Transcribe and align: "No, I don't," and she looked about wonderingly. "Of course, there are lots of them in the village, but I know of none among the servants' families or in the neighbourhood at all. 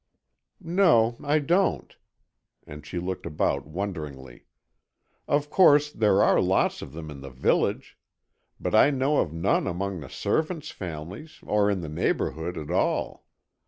"No, 0.63 1.15
I 1.23 1.37
don't," 1.37 1.95
and 2.65 2.83
she 2.87 2.97
looked 2.97 3.27
about 3.27 3.67
wonderingly. 3.67 4.45
"Of 5.27 5.51
course, 5.51 5.91
there 5.91 6.23
are 6.23 6.41
lots 6.41 6.81
of 6.81 6.91
them 6.93 7.11
in 7.11 7.21
the 7.21 7.29
village, 7.29 7.99
but 8.59 8.73
I 8.73 8.89
know 8.89 9.17
of 9.17 9.31
none 9.31 9.67
among 9.67 9.99
the 9.99 10.09
servants' 10.09 10.71
families 10.71 11.37
or 11.45 11.69
in 11.69 11.81
the 11.81 11.87
neighbourhood 11.87 12.57
at 12.57 12.71
all. 12.71 13.27